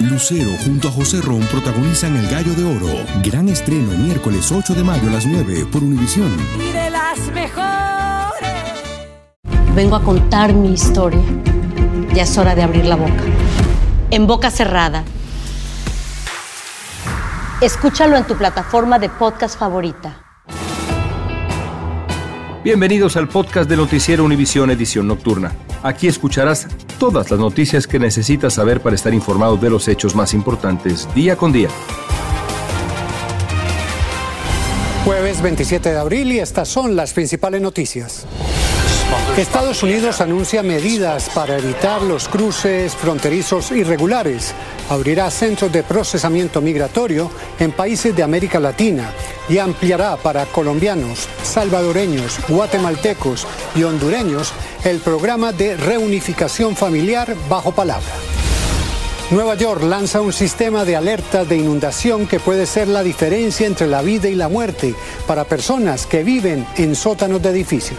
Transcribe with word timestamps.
Lucero 0.00 0.50
junto 0.64 0.88
a 0.88 0.90
José 0.90 1.20
Ron 1.20 1.40
protagonizan 1.42 2.16
El 2.16 2.28
Gallo 2.28 2.52
de 2.54 2.64
Oro. 2.64 2.88
Gran 3.22 3.48
estreno 3.48 3.92
miércoles 3.92 4.50
8 4.50 4.74
de 4.74 4.82
mayo 4.82 5.08
a 5.08 5.12
las 5.12 5.24
9 5.24 5.66
por 5.70 5.84
Univisión. 5.84 6.32
Y 6.58 6.72
de 6.72 6.90
las 6.90 7.18
mejores. 7.32 8.50
Vengo 9.76 9.94
a 9.94 10.02
contar 10.02 10.52
mi 10.52 10.72
historia. 10.72 11.22
Ya 12.12 12.24
es 12.24 12.36
hora 12.36 12.56
de 12.56 12.64
abrir 12.64 12.86
la 12.86 12.96
boca. 12.96 13.22
En 14.10 14.26
boca 14.26 14.50
cerrada. 14.50 15.04
Escúchalo 17.60 18.16
en 18.16 18.26
tu 18.26 18.36
plataforma 18.36 18.98
de 18.98 19.08
podcast 19.10 19.56
favorita. 19.56 20.23
Bienvenidos 22.64 23.18
al 23.18 23.28
podcast 23.28 23.68
de 23.68 23.76
Noticiero 23.76 24.24
Univisión 24.24 24.70
Edición 24.70 25.06
Nocturna. 25.06 25.52
Aquí 25.82 26.08
escucharás 26.08 26.66
todas 26.98 27.30
las 27.30 27.38
noticias 27.38 27.86
que 27.86 27.98
necesitas 27.98 28.54
saber 28.54 28.80
para 28.80 28.96
estar 28.96 29.12
informado 29.12 29.58
de 29.58 29.68
los 29.68 29.86
hechos 29.86 30.16
más 30.16 30.32
importantes 30.32 31.06
día 31.14 31.36
con 31.36 31.52
día. 31.52 31.68
Jueves 35.04 35.42
27 35.42 35.90
de 35.90 35.98
abril 35.98 36.32
y 36.32 36.38
estas 36.38 36.66
son 36.66 36.96
las 36.96 37.12
principales 37.12 37.60
noticias. 37.60 38.24
Estados 39.36 39.82
Unidos 39.82 40.20
anuncia 40.20 40.62
medidas 40.62 41.28
para 41.34 41.58
evitar 41.58 42.02
los 42.02 42.28
cruces 42.28 42.94
fronterizos 42.94 43.72
irregulares. 43.72 44.54
Abrirá 44.88 45.28
centros 45.28 45.72
de 45.72 45.82
procesamiento 45.82 46.60
migratorio 46.60 47.30
en 47.58 47.72
países 47.72 48.14
de 48.14 48.22
América 48.22 48.60
Latina 48.60 49.10
y 49.48 49.58
ampliará 49.58 50.16
para 50.16 50.46
colombianos, 50.46 51.28
salvadoreños, 51.42 52.38
guatemaltecos 52.48 53.46
y 53.74 53.82
hondureños 53.82 54.52
el 54.84 55.00
programa 55.00 55.52
de 55.52 55.76
reunificación 55.76 56.76
familiar 56.76 57.34
bajo 57.48 57.72
palabra. 57.72 58.14
Nueva 59.30 59.56
York 59.56 59.82
lanza 59.82 60.20
un 60.20 60.32
sistema 60.32 60.84
de 60.84 60.94
alerta 60.94 61.44
de 61.44 61.56
inundación 61.56 62.28
que 62.28 62.38
puede 62.38 62.66
ser 62.66 62.86
la 62.86 63.02
diferencia 63.02 63.66
entre 63.66 63.88
la 63.88 64.00
vida 64.00 64.28
y 64.28 64.36
la 64.36 64.48
muerte 64.48 64.94
para 65.26 65.42
personas 65.42 66.06
que 66.06 66.22
viven 66.22 66.64
en 66.76 66.94
sótanos 66.94 67.42
de 67.42 67.50
edificios. 67.50 67.98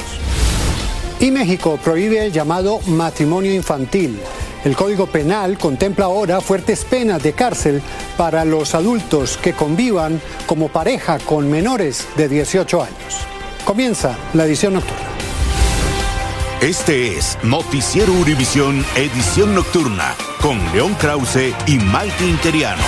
Y 1.26 1.32
México 1.32 1.80
prohíbe 1.84 2.24
el 2.24 2.32
llamado 2.32 2.82
matrimonio 2.86 3.52
infantil. 3.52 4.20
El 4.64 4.76
Código 4.76 5.08
Penal 5.08 5.58
contempla 5.58 6.06
ahora 6.06 6.40
fuertes 6.40 6.86
penas 6.86 7.24
de 7.24 7.34
cárcel 7.34 7.82
para 8.16 8.46
los 8.46 8.76
adultos 8.76 9.36
que 9.36 9.54
convivan 9.54 10.22
como 10.46 10.70
pareja 10.70 11.18
con 11.18 11.50
menores 11.50 12.08
de 12.16 12.30
18 12.30 12.80
años. 12.80 13.26
Comienza 13.66 14.16
la 14.36 14.46
edición 14.46 14.76
nocturna. 14.76 15.02
Este 16.62 17.18
es 17.18 17.40
Noticiero 17.42 18.14
Univisión 18.14 18.86
Edición 18.96 19.56
Nocturna 19.56 20.14
con 20.44 20.60
León 20.74 20.94
Krause 20.94 21.56
y 21.66 21.80
Malte 21.80 22.28
Interiano. 22.28 22.84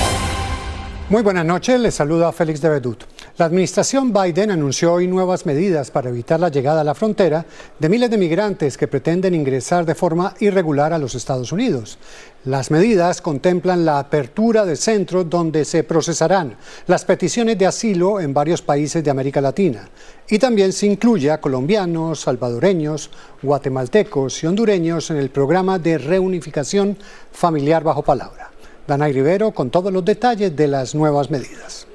Muy 1.10 1.24
buenas 1.24 1.44
noches, 1.44 1.80
les 1.80 1.96
saluda 1.96 2.32
Félix 2.32 2.62
de 2.62 2.70
Bedut. 2.70 3.17
La 3.38 3.46
administración 3.46 4.12
Biden 4.12 4.50
anunció 4.50 4.94
hoy 4.94 5.06
nuevas 5.06 5.46
medidas 5.46 5.92
para 5.92 6.10
evitar 6.10 6.40
la 6.40 6.50
llegada 6.50 6.82
a 6.82 6.84
la 6.84 6.96
frontera 6.96 7.46
de 7.78 7.88
miles 7.88 8.10
de 8.10 8.18
migrantes 8.18 8.80
que 8.80 8.88
pretenden 8.88 9.36
ingresar 9.36 9.86
de 9.86 9.94
forma 9.94 10.34
irregular 10.40 10.92
a 10.92 10.98
los 10.98 11.14
Estados 11.14 11.52
Unidos. 11.52 12.00
Las 12.46 12.72
medidas 12.72 13.22
contemplan 13.22 13.86
la 13.86 14.00
apertura 14.00 14.66
de 14.66 14.76
centros 14.76 15.30
donde 15.30 15.66
se 15.66 15.84
procesarán 15.84 16.58
las 16.88 17.06
peticiones 17.06 17.60
de 17.60 17.68
asilo 17.68 18.20
en 18.20 18.34
varios 18.34 18.64
países 18.64 19.04
de 19.04 19.12
América 19.12 19.40
Latina 19.40 19.88
y 20.28 20.40
también 20.40 20.74
se 20.74 20.88
incluye 20.88 21.30
a 21.30 21.40
colombianos, 21.40 22.22
salvadoreños, 22.22 23.12
guatemaltecos 23.44 24.44
y 24.44 24.48
hondureños 24.48 25.12
en 25.12 25.18
el 25.18 25.30
programa 25.30 25.78
de 25.78 26.00
reunificación 26.00 26.98
familiar 27.32 27.84
bajo 27.84 28.02
palabra. 28.02 28.50
Danay 28.88 29.14
Rivero 29.14 29.52
con 29.52 29.70
todos 29.70 29.94
los 29.94 30.04
detalles 30.04 30.56
de 30.56 30.68
las 30.68 30.96
nuevas 30.96 31.30
medidas. 31.30 31.88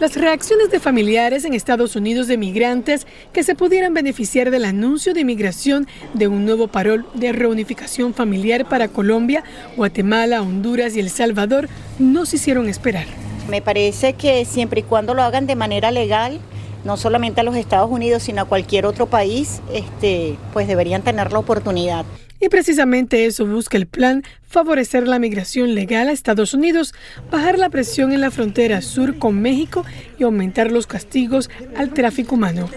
Las 0.00 0.16
reacciones 0.16 0.70
de 0.70 0.80
familiares 0.80 1.44
en 1.44 1.54
Estados 1.54 1.94
Unidos 1.94 2.26
de 2.26 2.36
migrantes 2.36 3.06
que 3.32 3.44
se 3.44 3.54
pudieran 3.54 3.94
beneficiar 3.94 4.50
del 4.50 4.64
anuncio 4.64 5.14
de 5.14 5.20
inmigración 5.20 5.86
de 6.14 6.26
un 6.26 6.44
nuevo 6.44 6.66
parol 6.66 7.06
de 7.14 7.32
reunificación 7.32 8.12
familiar 8.12 8.68
para 8.68 8.88
Colombia, 8.88 9.44
Guatemala, 9.76 10.42
Honduras 10.42 10.96
y 10.96 11.00
El 11.00 11.10
Salvador 11.10 11.68
no 12.00 12.26
se 12.26 12.36
hicieron 12.36 12.68
esperar. 12.68 13.06
Me 13.48 13.62
parece 13.62 14.14
que 14.14 14.44
siempre 14.44 14.80
y 14.80 14.82
cuando 14.82 15.14
lo 15.14 15.22
hagan 15.22 15.46
de 15.46 15.54
manera 15.54 15.92
legal, 15.92 16.40
no 16.84 16.96
solamente 16.96 17.40
a 17.40 17.44
los 17.44 17.54
Estados 17.54 17.90
Unidos, 17.90 18.24
sino 18.24 18.42
a 18.42 18.44
cualquier 18.46 18.86
otro 18.86 19.06
país, 19.06 19.60
este, 19.72 20.36
pues 20.52 20.66
deberían 20.66 21.02
tener 21.02 21.32
la 21.32 21.38
oportunidad. 21.38 22.04
Y 22.40 22.48
precisamente 22.48 23.26
eso 23.26 23.46
busca 23.46 23.76
el 23.76 23.86
plan, 23.86 24.22
favorecer 24.42 25.08
la 25.08 25.18
migración 25.18 25.74
legal 25.74 26.08
a 26.08 26.12
Estados 26.12 26.54
Unidos, 26.54 26.94
bajar 27.30 27.58
la 27.58 27.70
presión 27.70 28.12
en 28.12 28.20
la 28.20 28.30
frontera 28.30 28.82
sur 28.82 29.18
con 29.18 29.40
México 29.40 29.84
y 30.18 30.24
aumentar 30.24 30.70
los 30.70 30.86
castigos 30.86 31.50
al 31.76 31.92
tráfico 31.92 32.34
humano. 32.34 32.68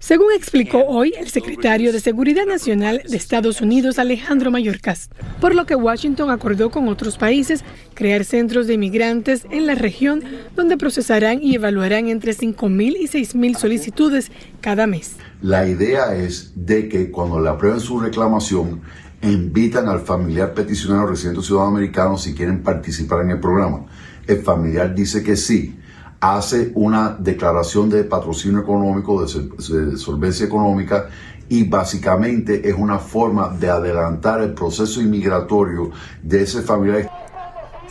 Según 0.00 0.32
explicó 0.34 0.84
hoy 0.86 1.12
el 1.18 1.28
secretario 1.28 1.92
de 1.92 2.00
Seguridad 2.00 2.46
Nacional 2.46 3.02
de 3.08 3.16
Estados 3.16 3.60
Unidos, 3.60 3.98
Alejandro 3.98 4.50
Mayorkas, 4.50 5.10
por 5.40 5.54
lo 5.54 5.66
que 5.66 5.76
Washington 5.76 6.30
acordó 6.30 6.70
con 6.70 6.88
otros 6.88 7.18
países 7.18 7.64
crear 7.94 8.24
centros 8.24 8.66
de 8.66 8.74
inmigrantes 8.74 9.46
en 9.50 9.66
la 9.66 9.74
región 9.74 10.22
donde 10.56 10.76
procesarán 10.76 11.42
y 11.42 11.54
evaluarán 11.54 12.08
entre 12.08 12.32
5.000 12.32 12.96
y 12.98 13.06
6.000 13.06 13.56
solicitudes 13.56 14.32
cada 14.60 14.86
mes. 14.86 15.16
La 15.44 15.68
idea 15.68 16.14
es 16.14 16.52
de 16.56 16.88
que 16.88 17.10
cuando 17.10 17.38
le 17.38 17.50
aprueben 17.50 17.78
su 17.78 18.00
reclamación, 18.00 18.80
invitan 19.20 19.90
al 19.90 20.00
familiar 20.00 20.54
peticionario 20.54 21.06
residente 21.06 21.42
ciudadano 21.42 21.76
americano 21.76 22.16
si 22.16 22.34
quieren 22.34 22.62
participar 22.62 23.20
en 23.20 23.32
el 23.32 23.40
programa. 23.40 23.84
El 24.26 24.38
familiar 24.38 24.94
dice 24.94 25.22
que 25.22 25.36
sí, 25.36 25.78
hace 26.18 26.72
una 26.74 27.18
declaración 27.20 27.90
de 27.90 28.04
patrocinio 28.04 28.60
económico, 28.60 29.22
de 29.22 29.98
solvencia 29.98 30.46
económica 30.46 31.08
y 31.50 31.64
básicamente 31.64 32.66
es 32.66 32.74
una 32.74 32.98
forma 32.98 33.50
de 33.50 33.68
adelantar 33.68 34.40
el 34.40 34.54
proceso 34.54 35.02
inmigratorio 35.02 35.90
de 36.22 36.40
ese 36.40 36.62
familiar. 36.62 37.10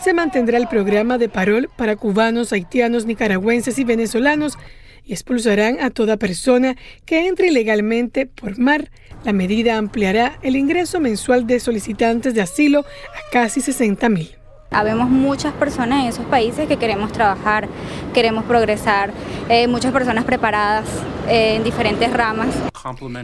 Se 0.04 0.12
mantendrá 0.12 0.58
el 0.58 0.68
programa 0.68 1.20
de 1.20 1.30
parol 1.30 1.70
para 1.78 1.98
cubanos, 1.98 2.52
haitianos, 2.52 3.06
nicaragüenses 3.06 3.78
y 3.78 3.84
venezolanos 3.84 4.58
y 5.06 5.14
expulsarán 5.14 5.80
a 5.82 5.90
toda 5.90 6.18
persona 6.18 6.76
que 7.06 7.28
entre 7.28 7.48
ilegalmente 7.48 8.26
por 8.26 8.58
mar. 8.58 8.92
La 9.24 9.34
medida 9.34 9.78
ampliará 9.78 10.38
el 10.42 10.56
ingreso 10.56 11.00
mensual 11.00 11.48
de 11.48 11.60
solicitantes 11.60 12.34
de 12.34 12.42
asilo 12.42 12.82
a 12.82 13.32
casi 13.32 13.62
60 13.62 14.10
mil. 14.10 14.30
Habemos 14.74 15.08
muchas 15.08 15.54
personas 15.54 16.02
en 16.02 16.08
esos 16.08 16.26
países 16.26 16.68
que 16.68 16.78
queremos 16.78 17.12
trabajar, 17.12 17.68
queremos 18.14 18.44
progresar, 18.46 19.12
eh, 19.48 19.68
muchas 19.68 19.94
personas 19.94 20.26
preparadas 20.26 20.86
eh, 21.30 21.56
en 21.56 21.64
diferentes 21.64 22.12
ramas. 22.12 22.50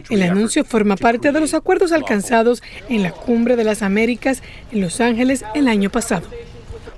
El 0.09 0.21
anuncio 0.21 0.63
forma 0.63 0.95
parte 0.95 1.31
de 1.31 1.39
los 1.39 1.55
acuerdos 1.55 1.91
alcanzados 1.91 2.61
en 2.87 3.01
la 3.01 3.11
Cumbre 3.11 3.55
de 3.55 3.63
las 3.63 3.81
Américas 3.81 4.43
en 4.71 4.81
Los 4.81 5.01
Ángeles 5.01 5.43
el 5.55 5.67
año 5.67 5.89
pasado. 5.89 6.27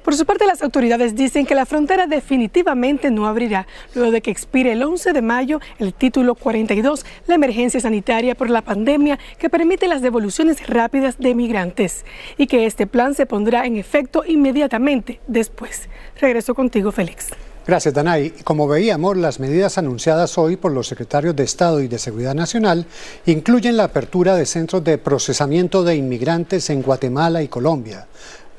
Por 0.03 0.15
su 0.15 0.25
parte, 0.25 0.47
las 0.47 0.63
autoridades 0.63 1.15
dicen 1.15 1.45
que 1.45 1.53
la 1.53 1.67
frontera 1.67 2.07
definitivamente 2.07 3.11
no 3.11 3.27
abrirá 3.27 3.67
luego 3.93 4.11
de 4.11 4.21
que 4.21 4.31
expire 4.31 4.71
el 4.71 4.81
11 4.81 5.13
de 5.13 5.21
mayo 5.21 5.59
el 5.77 5.93
título 5.93 6.33
42, 6.33 7.05
la 7.27 7.35
emergencia 7.35 7.79
sanitaria 7.79 8.33
por 8.33 8.49
la 8.49 8.63
pandemia 8.63 9.19
que 9.37 9.49
permite 9.49 9.87
las 9.87 10.01
devoluciones 10.01 10.67
rápidas 10.67 11.19
de 11.19 11.35
migrantes 11.35 12.03
y 12.37 12.47
que 12.47 12.65
este 12.65 12.87
plan 12.87 13.13
se 13.13 13.27
pondrá 13.27 13.65
en 13.65 13.77
efecto 13.77 14.23
inmediatamente 14.25 15.19
después. 15.27 15.87
Regreso 16.19 16.55
contigo, 16.55 16.91
Félix. 16.91 17.29
Gracias, 17.67 17.93
Danay. 17.93 18.31
Como 18.43 18.67
veíamos, 18.67 19.15
las 19.17 19.39
medidas 19.39 19.77
anunciadas 19.77 20.39
hoy 20.39 20.57
por 20.57 20.71
los 20.71 20.87
secretarios 20.87 21.35
de 21.35 21.43
Estado 21.43 21.79
y 21.79 21.87
de 21.87 21.99
Seguridad 21.99 22.33
Nacional 22.33 22.87
incluyen 23.27 23.77
la 23.77 23.83
apertura 23.83 24.35
de 24.35 24.47
centros 24.47 24.83
de 24.83 24.97
procesamiento 24.97 25.83
de 25.83 25.95
inmigrantes 25.95 26.71
en 26.71 26.81
Guatemala 26.81 27.43
y 27.43 27.47
Colombia. 27.47 28.07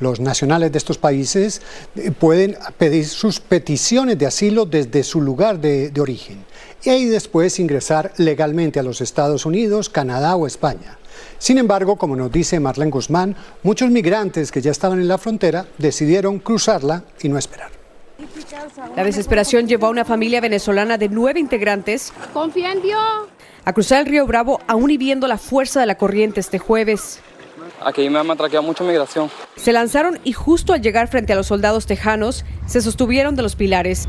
Los 0.03 0.19
nacionales 0.19 0.73
de 0.73 0.79
estos 0.79 0.99
países 0.99 1.62
eh, 1.94 2.11
pueden 2.11 2.56
pedir 2.76 3.06
sus 3.06 3.38
peticiones 3.38 4.19
de 4.19 4.26
asilo 4.26 4.67
desde 4.67 5.05
su 5.05 5.21
lugar 5.21 5.61
de, 5.61 5.93
origen 6.00 6.44
y 6.82 6.91
ahí 6.91 7.05
después 7.05 7.61
ingresar 7.61 8.12
legalmente 8.17 8.81
a 8.81 8.82
los 8.82 9.00
Estados 9.00 9.47
Unidos, 9.47 9.88
Canadá 9.88 10.35
o 10.35 10.49
España. 10.49 10.99
Sin 11.38 11.59
embargo, 11.59 11.94
como 11.94 12.17
nos 12.17 12.32
dice 12.32 12.59
Marlene 12.59 12.91
Guzmán, 12.91 13.37
muchos 13.62 13.93
migrantes 13.93 14.50
que 14.50 14.61
ya 14.61 14.73
estaban 14.73 15.00
en 15.00 15.06
la 15.06 15.19
frontera 15.19 15.67
decidieron 15.79 16.41
cruzarla 16.41 17.05
y 17.23 17.29
no 17.29 17.38
esperar. 17.38 17.71
La 18.97 19.05
desesperación 19.05 19.69
llevó 19.69 19.87
a 19.87 19.91
una 19.91 20.05
familia 20.05 20.41
venezolana 20.41 20.99
de 20.99 21.09
nueve 21.09 21.38
integrantes 21.38 22.12
Confía 22.32 22.73
en 22.73 22.82
Dios. 22.82 23.29
a 23.65 23.73
cruzar 23.73 24.00
el 24.00 24.06
río 24.06 24.26
Bravo 24.26 24.59
aún 24.67 24.91
y 24.91 24.97
viendo 24.97 25.29
la 25.29 25.38
fuerza 25.38 25.79
de 25.79 25.87
la 25.87 25.94
corriente 25.94 26.41
este 26.41 26.59
jueves. 26.59 27.21
Aquí 27.84 28.08
me 28.08 28.19
han 28.19 28.26
matraqueado 28.26 28.64
mucha 28.64 28.84
migración. 28.84 29.31
Se 29.56 29.73
lanzaron 29.73 30.19
y 30.25 30.32
justo 30.32 30.73
al 30.73 30.82
llegar 30.82 31.08
frente 31.08 31.32
a 31.32 31.37
los 31.37 31.46
soldados 31.46 31.87
tejanos, 31.87 32.44
se 32.67 32.81
sostuvieron 32.81 33.37
de 33.37 33.43
los 33.43 33.56
pilares. 33.56 34.08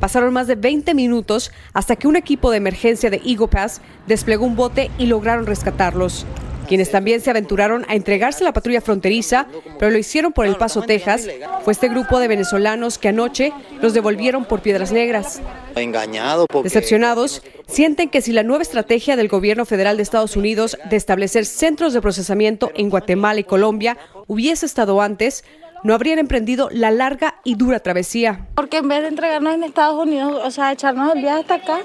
Pasaron 0.00 0.32
más 0.32 0.46
de 0.46 0.56
20 0.56 0.94
minutos 0.94 1.52
hasta 1.72 1.96
que 1.96 2.06
un 2.06 2.16
equipo 2.16 2.50
de 2.50 2.58
emergencia 2.58 3.10
de 3.10 3.20
Eagle 3.24 3.48
Pass 3.48 3.80
desplegó 4.06 4.44
un 4.44 4.56
bote 4.56 4.90
y 4.98 5.06
lograron 5.06 5.46
rescatarlos. 5.46 6.26
Quienes 6.66 6.90
también 6.90 7.20
se 7.20 7.30
aventuraron 7.30 7.84
a 7.88 7.94
entregarse 7.94 8.44
a 8.44 8.46
la 8.46 8.52
patrulla 8.52 8.80
fronteriza, 8.80 9.46
pero 9.78 9.90
lo 9.90 9.98
hicieron 9.98 10.32
por 10.32 10.46
El 10.46 10.56
Paso, 10.56 10.82
Texas, 10.82 11.28
fue 11.62 11.72
este 11.72 11.88
grupo 11.88 12.18
de 12.18 12.28
venezolanos 12.28 12.98
que 12.98 13.08
anoche 13.08 13.52
los 13.80 13.94
devolvieron 13.94 14.44
por 14.44 14.60
Piedras 14.60 14.92
Negras. 14.92 15.40
Engañado 15.74 16.46
Decepcionados, 16.62 17.42
sienten 17.66 18.08
que 18.08 18.20
si 18.20 18.32
la 18.32 18.42
nueva 18.42 18.62
estrategia 18.62 19.16
del 19.16 19.28
gobierno 19.28 19.64
federal 19.64 19.96
de 19.96 20.02
Estados 20.02 20.36
Unidos 20.36 20.76
de 20.88 20.96
establecer 20.96 21.46
centros 21.46 21.92
de 21.92 22.00
procesamiento 22.00 22.70
en 22.74 22.90
Guatemala 22.90 23.40
y 23.40 23.44
Colombia 23.44 23.96
hubiese 24.26 24.66
estado 24.66 25.00
antes, 25.00 25.44
no 25.82 25.94
habrían 25.94 26.18
emprendido 26.18 26.68
la 26.72 26.90
larga 26.90 27.36
y 27.44 27.54
dura 27.54 27.80
travesía. 27.80 28.46
Porque 28.54 28.78
en 28.78 28.88
vez 28.88 29.02
de 29.02 29.08
entregarnos 29.08 29.54
en 29.54 29.64
Estados 29.64 30.02
Unidos, 30.04 30.40
o 30.44 30.50
sea, 30.50 30.72
echarnos 30.72 31.14
el 31.14 31.22
viaje 31.22 31.40
hasta 31.40 31.54
acá, 31.54 31.78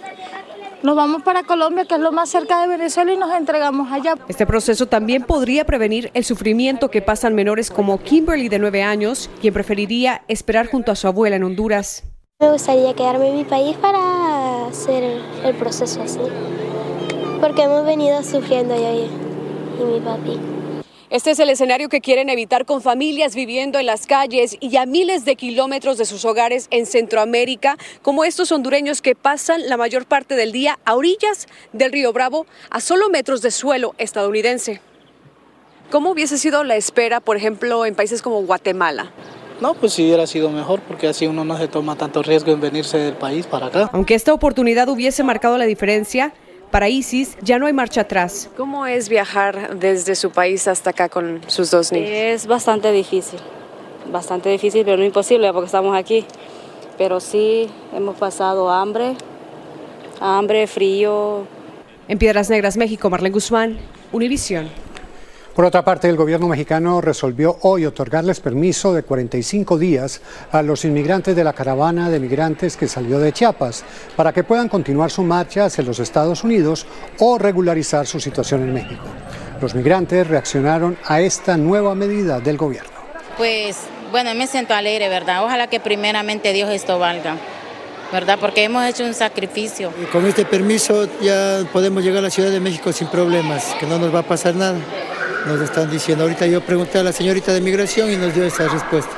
nos 0.84 0.96
vamos 0.96 1.22
para 1.24 1.44
Colombia, 1.44 1.86
que 1.86 1.96
es 1.96 2.02
lo 2.02 2.12
más 2.12 2.30
cerca 2.30 2.62
de 2.62 2.68
Venezuela, 2.68 3.14
y 3.14 3.18
nos 3.18 3.34
entregamos 3.34 3.92
allá. 3.92 4.16
Este 4.28 4.46
proceso 4.46 4.86
también 4.86 5.24
podría 5.24 5.66
prevenir 5.66 6.12
el 6.14 6.24
sufrimiento 6.24 6.90
que 6.90 7.02
pasan 7.02 7.36
menores 7.36 7.70
como 7.70 8.00
Kimberly 8.00 8.50
de 8.50 8.60
9 8.60 8.84
años, 8.84 9.30
quien 9.42 9.54
preferiría 9.54 10.24
esperar 10.28 10.68
junto 10.68 10.92
a 10.92 10.96
su 10.96 11.08
abuela 11.08 11.36
en 11.36 11.44
Honduras. 11.44 12.04
Me 12.40 12.52
gustaría 12.52 12.94
quedarme 12.96 13.30
en 13.30 13.38
mi 13.38 13.44
país 13.44 13.78
para 13.78 14.68
hacer 14.68 15.22
el 15.44 15.56
proceso 15.56 16.02
así, 16.02 16.20
porque 17.40 17.64
hemos 17.64 17.86
venido 17.86 18.24
sufriendo 18.24 18.76
yo 18.76 19.06
y 19.80 19.84
mi 19.86 20.00
papi. 20.00 20.61
Este 21.12 21.32
es 21.32 21.40
el 21.40 21.50
escenario 21.50 21.90
que 21.90 22.00
quieren 22.00 22.30
evitar 22.30 22.66
con 22.66 22.82
familias 22.82 23.36
viviendo 23.36 23.78
en 23.78 23.86
las 23.86 24.08
calles 24.08 24.56
y 24.62 24.78
a 24.78 24.86
miles 24.86 25.26
de 25.26 25.36
kilómetros 25.36 25.98
de 25.98 26.06
sus 26.06 26.24
hogares 26.24 26.68
en 26.72 26.86
Centroamérica, 26.86 27.76
como 28.02 28.24
estos 28.24 28.50
hondureños 28.54 29.02
que 29.02 29.14
pasan 29.14 29.68
la 29.68 29.76
mayor 29.76 30.06
parte 30.06 30.38
del 30.38 30.54
día 30.54 30.80
a 30.86 30.96
orillas 30.96 31.48
del 31.74 31.92
río 31.92 32.14
Bravo, 32.14 32.46
a 32.70 32.80
solo 32.80 33.10
metros 33.10 33.42
de 33.42 33.52
suelo 33.52 33.94
estadounidense. 33.98 34.80
¿Cómo 35.90 36.12
hubiese 36.12 36.38
sido 36.38 36.64
la 36.64 36.78
espera, 36.78 37.20
por 37.20 37.36
ejemplo, 37.36 37.86
en 37.86 37.94
países 37.94 38.22
como 38.22 38.42
Guatemala? 38.44 39.12
No, 39.60 39.74
pues 39.74 39.92
si 39.92 40.06
hubiera 40.06 40.26
sido 40.28 40.50
mejor, 40.50 40.80
porque 40.80 41.10
así 41.10 41.28
uno 41.28 41.44
no 41.44 41.58
se 41.58 41.68
toma 41.68 41.98
tanto 41.98 42.24
riesgo 42.24 42.54
en 42.54 42.62
venirse 42.62 42.98
del 42.98 43.16
país 43.16 43.46
para 43.48 43.66
acá. 43.66 43.90
Aunque 43.92 44.16
esta 44.16 44.34
oportunidad 44.34 44.88
hubiese 44.88 45.24
marcado 45.24 45.58
la 45.58 45.66
diferencia, 45.66 46.34
para 46.72 46.90
Isis 46.90 47.38
ya 47.42 47.60
no 47.60 47.68
hay 47.68 47.74
marcha 47.74 48.02
atrás. 48.02 48.50
¿Cómo 48.58 48.86
es 48.86 49.10
viajar 49.10 49.78
desde 49.78 50.16
su 50.16 50.32
país 50.32 50.68
hasta 50.68 50.92
acá 50.92 51.10
con 51.10 51.42
sus 51.48 51.70
dos 51.70 51.92
niños? 51.92 52.10
Es 52.12 52.48
bastante 52.48 52.92
difícil, 52.92 53.40
bastante 54.12 54.50
difícil, 54.50 54.84
pero 54.86 54.98
no 54.98 55.04
imposible 55.04 55.52
porque 55.54 55.68
estamos 55.68 55.96
aquí. 55.96 56.26
Pero 56.98 57.20
sí 57.20 57.70
hemos 57.94 58.16
pasado 58.16 58.70
hambre, 58.70 59.16
hambre, 60.20 60.66
frío. 60.68 61.46
En 62.08 62.18
Piedras 62.18 62.50
Negras, 62.50 62.78
México, 62.78 63.10
Marlene 63.10 63.34
Guzmán, 63.34 63.78
Univisión. 64.12 64.70
Por 65.56 65.66
otra 65.66 65.84
parte, 65.84 66.08
el 66.08 66.16
gobierno 66.16 66.48
mexicano 66.48 67.02
resolvió 67.02 67.58
hoy 67.64 67.86
otorgarles 67.86 68.40
permiso 68.40 68.94
de 68.94 69.04
45 69.04 69.78
días 69.78 70.22
a 70.50 70.62
los 70.62 70.86
inmigrantes 70.86 71.36
de 71.36 71.44
la 71.44 71.52
caravana 71.52 72.10
de 72.10 72.22
migrantes 72.22 72.78
que 72.78 72.88
salió 72.88 73.20
de 73.20 73.34
Chiapas 73.34 73.84
para 74.16 74.32
que 74.32 74.46
puedan 74.46 74.70
continuar 74.70 75.12
su 75.12 75.24
marcha 75.24 75.66
hacia 75.66 75.84
los 75.84 76.00
Estados 76.00 76.46
Unidos 76.46 76.86
o 77.20 77.38
regularizar 77.38 78.08
su 78.08 78.22
situación 78.22 78.64
en 78.64 78.74
México. 78.74 79.04
Los 79.62 79.76
migrantes 79.76 80.26
reaccionaron 80.26 80.98
a 81.06 81.20
esta 81.20 81.58
nueva 81.58 81.96
medida 81.96 82.40
del 82.40 82.56
gobierno. 82.56 82.90
Pues 83.36 83.78
bueno, 84.10 84.34
me 84.34 84.48
siento 84.48 84.74
alegre, 84.74 85.10
¿verdad? 85.10 85.44
Ojalá 85.44 85.68
que 85.68 85.82
primeramente 85.82 86.54
Dios 86.54 86.70
esto 86.70 86.98
valga. 86.98 87.36
¿verdad? 88.14 88.38
Porque 88.42 88.66
hemos 88.66 88.86
hecho 88.86 89.06
un 89.06 89.14
sacrificio. 89.14 89.94
Y 90.02 90.06
con 90.08 90.26
este 90.26 90.44
permiso 90.44 91.08
ya 91.22 91.64
podemos 91.72 92.04
llegar 92.04 92.20
a 92.20 92.24
la 92.24 92.30
Ciudad 92.30 92.52
de 92.52 92.60
México 92.60 92.92
sin 92.92 93.08
problemas, 93.08 93.74
que 93.80 93.86
no 93.86 93.98
nos 94.00 94.14
va 94.14 94.20
a 94.20 94.24
pasar 94.24 94.54
nada 94.54 94.78
nos 95.48 95.62
están 95.62 95.90
diciendo. 95.90 96.24
Ahorita 96.24 96.46
yo 96.48 96.62
pregunté 96.62 97.00
a 97.00 97.04
la 97.04 97.12
señorita 97.12 97.54
de 97.54 97.62
migración 97.62 98.12
y 98.12 98.18
nos 98.18 98.34
dio 98.34 98.44
esa 98.44 98.68
respuesta. 98.68 99.12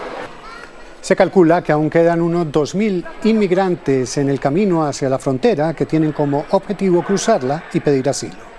Se 1.02 1.16
calcula 1.16 1.62
que 1.62 1.74
aún 1.74 1.90
quedan 1.90 2.22
unos 2.22 2.48
2.000 2.48 3.04
inmigrantes 3.26 4.18
en 4.18 4.30
el 4.30 4.40
camino 4.40 4.86
hacia 4.86 5.10
la 5.10 5.20
frontera 5.20 5.74
que 5.74 5.86
tienen 5.86 6.14
como 6.14 6.46
objetivo 6.52 7.04
cruzarla 7.04 7.66
y 7.74 7.82
pedir 7.82 8.08
asilo. 8.08 8.54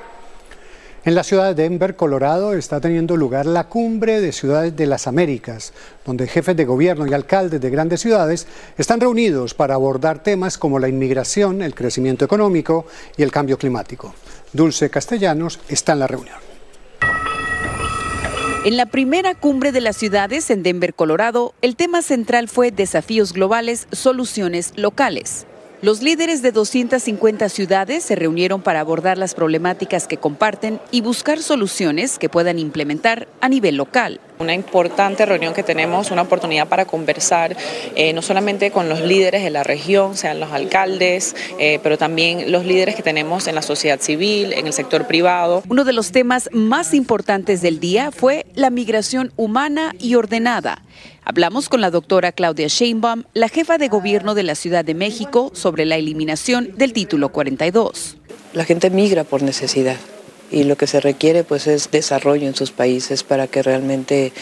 En 1.07 1.15
la 1.15 1.23
ciudad 1.23 1.55
de 1.55 1.63
Denver, 1.63 1.97
Colorado, 1.97 2.55
está 2.55 2.81
teniendo 2.81 3.17
lugar 3.17 3.45
la 3.45 3.65
cumbre 3.65 4.23
de 4.23 4.33
ciudades 4.33 4.75
de 4.75 4.87
las 4.87 5.07
Américas, 5.07 5.75
donde 6.05 6.27
jefes 6.27 6.57
de 6.57 6.65
gobierno 6.65 7.07
y 7.07 7.13
alcaldes 7.13 7.61
de 7.61 7.71
grandes 7.71 8.01
ciudades 8.01 8.47
están 8.79 9.01
reunidos 9.01 9.53
para 9.53 9.75
abordar 9.75 10.23
temas 10.23 10.57
como 10.57 10.79
la 10.79 10.89
inmigración, 10.89 11.61
el 11.61 11.75
crecimiento 11.75 12.25
económico 12.25 12.87
y 13.19 13.23
el 13.23 13.31
cambio 13.31 13.59
climático. 13.59 14.15
Dulce 14.53 14.89
Castellanos 14.89 15.61
está 15.69 15.93
en 15.93 15.99
la 15.99 16.07
reunión. 16.07 16.44
En 18.65 18.79
la 18.79 18.87
primera 18.87 19.35
cumbre 19.35 19.73
de 19.73 19.83
las 19.83 19.95
ciudades 19.95 20.49
en 20.49 20.63
Denver, 20.63 20.95
Colorado, 20.95 21.53
el 21.61 21.77
tema 21.77 22.01
central 22.01 22.49
fue 22.49 22.71
desafíos 22.71 23.35
globales, 23.35 23.87
soluciones 23.93 24.73
locales. 24.75 25.47
Los 25.83 26.01
líderes 26.01 26.41
de 26.41 26.51
250 26.51 27.51
ciudades 27.51 28.05
se 28.05 28.17
reunieron 28.17 28.63
para 28.63 28.81
abordar 28.81 29.19
las 29.19 29.35
problemáticas 29.35 30.09
que 30.09 30.17
comparten 30.17 30.81
y 30.91 31.03
buscar 31.03 31.43
soluciones 31.43 32.19
que 32.19 32.31
puedan 32.31 32.59
implementar 32.59 33.29
a 33.43 33.51
nivel 33.51 33.77
local. 33.77 34.19
Una 34.39 34.53
importante 34.53 35.25
reunión 35.27 35.55
que 35.55 35.63
tenemos, 35.63 36.11
una 36.11 36.23
oportunidad 36.23 36.69
para 36.69 36.87
conversar 36.87 37.57
eh, 37.95 38.13
no 38.13 38.21
solamente 38.21 38.73
con 38.73 38.89
los 38.89 39.01
líderes 39.01 39.45
de 39.45 39.51
la 39.51 39.63
región, 39.63 40.17
sean 40.17 40.41
los 40.41 40.51
alcaldes, 40.51 41.37
eh, 41.59 41.79
pero 41.83 41.97
también 41.99 42.51
los 42.51 42.65
líderes 42.65 42.97
que 42.97 43.03
tenemos 43.03 43.47
en 43.47 43.55
la 43.55 43.63
sociedad 43.63 44.01
civil, 44.01 44.53
en 44.53 44.67
el 44.67 44.73
sector 44.73 45.07
privado. 45.07 45.63
Uno 45.69 45.85
de 45.85 45.93
los 45.93 46.11
temas 46.11 46.49
más 46.53 46.95
importantes 46.95 47.63
del 47.63 47.79
día 47.79 48.11
fue 48.11 48.47
la 48.55 48.71
migración 48.71 49.33
humana 49.37 49.93
y 50.01 50.17
ordenada. 50.17 50.83
Hablamos 51.25 51.69
con 51.69 51.81
la 51.81 51.91
doctora 51.91 52.33
Claudia 52.33 52.67
Sheinbaum, 52.67 53.25
la 53.35 53.49
jefa 53.49 53.79
de 53.79 53.89
gobierno 53.89 54.35
de 54.35 54.43
la 54.43 54.57
Ciudad 54.57 54.85
de 54.85 54.95
México, 54.95 55.53
sobre 55.55 55.85
la 55.85 55.97
eliminación 55.97 56.71
del 56.77 56.93
título 56.93 57.31
42. 57.31 58.17
La 58.53 58.65
gente 58.65 58.91
migra 58.91 59.25
por 59.25 59.43
necesidad 59.43 59.97
y 60.55 60.65
lo 60.65 60.77
que 60.77 60.87
se 60.87 61.01
requiere 61.01 61.43
pues 61.43 61.67
es 61.67 61.91
desarrollo 61.91 62.47
en 62.47 62.55
sus 62.55 62.71
países 62.71 63.25
para 63.25 63.49
que 63.49 63.63
realmente 63.63 64.33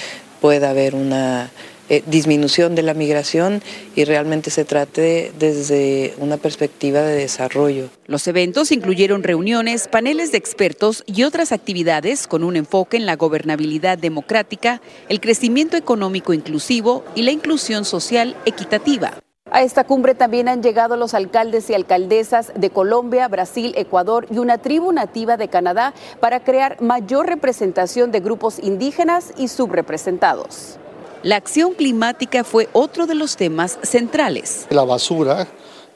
pueda 0.40 0.70
haber 0.70 0.94
una 0.94 1.50
eh, 1.88 2.02
disminución 2.06 2.74
de 2.74 2.82
la 2.82 2.92
migración 2.92 3.62
y 3.96 4.04
realmente 4.04 4.50
se 4.50 4.64
trate 4.64 5.32
desde 5.38 6.14
una 6.18 6.36
perspectiva 6.36 7.00
de 7.00 7.16
desarrollo. 7.16 7.88
Los 8.06 8.26
eventos 8.28 8.72
incluyeron 8.72 9.22
reuniones, 9.22 9.88
paneles 9.88 10.32
de 10.32 10.38
expertos 10.38 11.02
y 11.06 11.22
otras 11.22 11.50
actividades 11.50 12.26
con 12.26 12.44
un 12.44 12.56
enfoque 12.56 12.98
en 12.98 13.06
la 13.06 13.16
gobernabilidad 13.16 13.96
democrática, 13.96 14.82
el 15.08 15.20
crecimiento 15.20 15.76
económico 15.76 16.34
inclusivo 16.34 17.04
y 17.14 17.22
la 17.22 17.30
inclusión 17.30 17.84
social 17.84 18.36
equitativa. 18.44 19.18
A 19.54 19.60
esta 19.60 19.84
cumbre 19.84 20.14
también 20.14 20.48
han 20.48 20.62
llegado 20.62 20.96
los 20.96 21.12
alcaldes 21.12 21.68
y 21.68 21.74
alcaldesas 21.74 22.52
de 22.56 22.70
Colombia, 22.70 23.28
Brasil, 23.28 23.74
Ecuador 23.76 24.26
y 24.30 24.38
una 24.38 24.56
tribu 24.56 24.92
nativa 24.92 25.36
de 25.36 25.48
Canadá 25.48 25.92
para 26.20 26.42
crear 26.42 26.80
mayor 26.80 27.26
representación 27.26 28.12
de 28.12 28.20
grupos 28.20 28.58
indígenas 28.58 29.34
y 29.36 29.48
subrepresentados. 29.48 30.78
La 31.22 31.36
acción 31.36 31.74
climática 31.74 32.44
fue 32.44 32.70
otro 32.72 33.06
de 33.06 33.14
los 33.14 33.36
temas 33.36 33.78
centrales. 33.82 34.66
La 34.70 34.84
basura, 34.84 35.46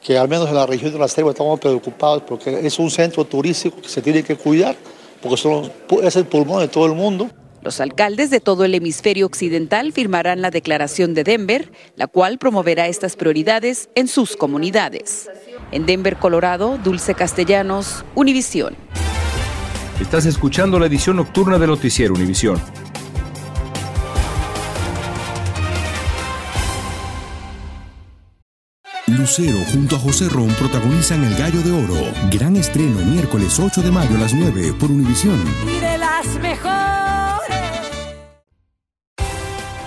que 0.03 0.19
al 0.19 0.29
menos 0.29 0.47
en 0.49 0.55
la 0.55 0.67
región 0.67 0.93
de 0.93 0.99
la 0.99 1.07
selva 1.07 1.31
estamos 1.31 1.59
preocupados 1.59 2.21
porque 2.27 2.59
es 2.59 2.77
un 2.77 2.91
centro 2.91 3.25
turístico 3.25 3.81
que 3.81 3.89
se 3.89 4.03
tiene 4.03 4.21
que 4.21 4.35
cuidar, 4.35 4.75
porque 5.19 5.35
son, 5.35 5.71
es 6.03 6.15
el 6.15 6.27
pulmón 6.27 6.59
de 6.59 6.67
todo 6.67 6.85
el 6.85 6.93
mundo. 6.93 7.27
Los 7.61 7.81
alcaldes 7.81 8.29
de 8.29 8.39
todo 8.39 8.65
el 8.65 8.75
hemisferio 8.75 9.25
occidental 9.25 9.91
firmarán 9.91 10.41
la 10.41 10.51
Declaración 10.51 11.13
de 11.13 11.23
Denver, 11.23 11.71
la 11.95 12.07
cual 12.07 12.37
promoverá 12.37 12.87
estas 12.87 13.15
prioridades 13.15 13.89
en 13.95 14.07
sus 14.07 14.37
comunidades. 14.37 15.29
En 15.71 15.85
Denver, 15.85 16.17
Colorado, 16.17 16.77
Dulce 16.77 17.13
Castellanos, 17.15 18.05
Univisión. 18.15 18.75
Estás 19.99 20.25
escuchando 20.25 20.79
la 20.79 20.85
edición 20.85 21.15
nocturna 21.17 21.57
de 21.57 21.67
Noticiero 21.67 22.13
Univisión. 22.13 22.61
Lucero 29.07 29.57
junto 29.71 29.95
a 29.95 29.99
José 29.99 30.29
Ron 30.29 30.49
protagonizan 30.49 31.23
El 31.23 31.35
Gallo 31.35 31.61
de 31.61 31.71
Oro. 31.71 32.11
Gran 32.29 32.55
estreno 32.55 32.99
miércoles 32.99 33.59
8 33.59 33.81
de 33.81 33.91
mayo 33.91 34.15
a 34.15 34.19
las 34.19 34.33
9 34.33 34.73
por 34.79 34.91
Univisión. 34.91 35.41
Y 35.65 35.79
de 35.79 35.97
las 35.97 36.27
mejores. 36.39 37.26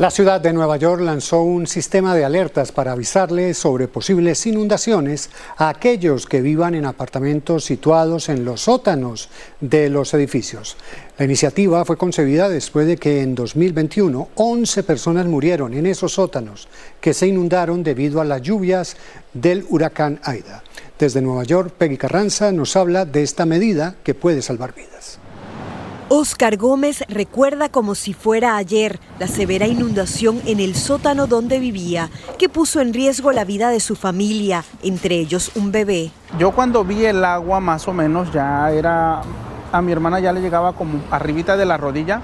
La 0.00 0.10
ciudad 0.10 0.40
de 0.40 0.54
Nueva 0.54 0.78
York 0.78 1.02
lanzó 1.02 1.42
un 1.42 1.66
sistema 1.66 2.14
de 2.14 2.24
alertas 2.24 2.72
para 2.72 2.92
avisarle 2.92 3.52
sobre 3.52 3.86
posibles 3.86 4.46
inundaciones 4.46 5.28
a 5.58 5.68
aquellos 5.68 6.24
que 6.24 6.40
vivan 6.40 6.74
en 6.74 6.86
apartamentos 6.86 7.66
situados 7.66 8.30
en 8.30 8.46
los 8.46 8.62
sótanos 8.62 9.28
de 9.60 9.90
los 9.90 10.14
edificios. 10.14 10.78
La 11.18 11.26
iniciativa 11.26 11.84
fue 11.84 11.98
concebida 11.98 12.48
después 12.48 12.86
de 12.86 12.96
que 12.96 13.20
en 13.20 13.34
2021 13.34 14.30
11 14.36 14.82
personas 14.84 15.26
murieron 15.26 15.74
en 15.74 15.84
esos 15.84 16.14
sótanos 16.14 16.68
que 16.98 17.12
se 17.12 17.26
inundaron 17.26 17.82
debido 17.82 18.22
a 18.22 18.24
las 18.24 18.40
lluvias 18.40 18.96
del 19.34 19.66
huracán 19.68 20.18
Aida. 20.22 20.62
Desde 20.98 21.20
Nueva 21.20 21.44
York, 21.44 21.74
Peggy 21.76 21.98
Carranza 21.98 22.52
nos 22.52 22.74
habla 22.74 23.04
de 23.04 23.22
esta 23.22 23.44
medida 23.44 23.96
que 24.02 24.14
puede 24.14 24.40
salvar 24.40 24.74
vidas. 24.74 25.19
Oscar 26.12 26.56
Gómez 26.56 27.04
recuerda 27.08 27.68
como 27.68 27.94
si 27.94 28.14
fuera 28.14 28.56
ayer 28.56 28.98
la 29.20 29.28
severa 29.28 29.68
inundación 29.68 30.42
en 30.44 30.58
el 30.58 30.74
sótano 30.74 31.28
donde 31.28 31.60
vivía, 31.60 32.10
que 32.36 32.48
puso 32.48 32.80
en 32.80 32.92
riesgo 32.92 33.30
la 33.30 33.44
vida 33.44 33.70
de 33.70 33.78
su 33.78 33.94
familia, 33.94 34.64
entre 34.82 35.14
ellos 35.14 35.52
un 35.54 35.70
bebé. 35.70 36.10
Yo 36.36 36.50
cuando 36.50 36.82
vi 36.82 37.04
el 37.04 37.24
agua 37.24 37.60
más 37.60 37.86
o 37.86 37.92
menos 37.92 38.32
ya 38.32 38.72
era, 38.72 39.22
a 39.70 39.82
mi 39.82 39.92
hermana 39.92 40.18
ya 40.18 40.32
le 40.32 40.40
llegaba 40.40 40.72
como 40.72 41.00
arribita 41.12 41.56
de 41.56 41.64
la 41.64 41.76
rodilla, 41.76 42.20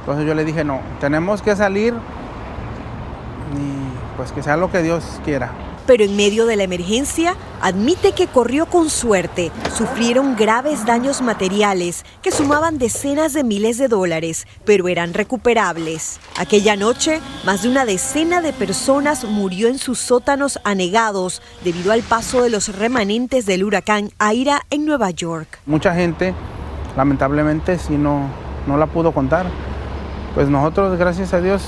entonces 0.00 0.26
yo 0.26 0.34
le 0.34 0.46
dije, 0.46 0.64
no, 0.64 0.80
tenemos 0.98 1.42
que 1.42 1.54
salir 1.54 1.92
y 1.92 4.16
pues 4.16 4.32
que 4.32 4.42
sea 4.42 4.56
lo 4.56 4.72
que 4.72 4.82
Dios 4.82 5.04
quiera 5.22 5.52
pero 5.86 6.04
en 6.04 6.16
medio 6.16 6.46
de 6.46 6.56
la 6.56 6.64
emergencia 6.64 7.36
admite 7.60 8.12
que 8.12 8.26
corrió 8.26 8.66
con 8.66 8.90
suerte. 8.90 9.50
Sufrieron 9.76 10.36
graves 10.36 10.84
daños 10.84 11.22
materiales 11.22 12.04
que 12.22 12.30
sumaban 12.30 12.78
decenas 12.78 13.32
de 13.32 13.44
miles 13.44 13.78
de 13.78 13.88
dólares, 13.88 14.46
pero 14.64 14.88
eran 14.88 15.14
recuperables. 15.14 16.20
Aquella 16.38 16.76
noche, 16.76 17.20
más 17.44 17.62
de 17.62 17.68
una 17.68 17.84
decena 17.84 18.40
de 18.40 18.52
personas 18.52 19.24
murió 19.24 19.68
en 19.68 19.78
sus 19.78 19.98
sótanos 19.98 20.58
anegados 20.64 21.42
debido 21.64 21.92
al 21.92 22.02
paso 22.02 22.42
de 22.42 22.50
los 22.50 22.76
remanentes 22.76 23.46
del 23.46 23.64
huracán 23.64 24.10
Aira 24.18 24.62
en 24.70 24.84
Nueva 24.84 25.10
York. 25.10 25.60
Mucha 25.66 25.94
gente, 25.94 26.34
lamentablemente, 26.96 27.78
si 27.78 27.96
no, 27.96 28.28
no 28.66 28.76
la 28.76 28.86
pudo 28.86 29.12
contar. 29.12 29.46
Pues 30.34 30.48
nosotros, 30.48 30.98
gracias 30.98 31.34
a 31.34 31.40
Dios, 31.40 31.62